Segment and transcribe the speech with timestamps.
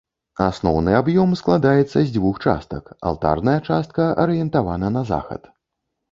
[0.43, 5.43] Асноўны аб'ём складаецца з дзвюх частак, алтарная частка арыентавана на захад.